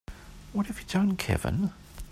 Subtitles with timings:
[0.51, 1.73] What have you done Kevin?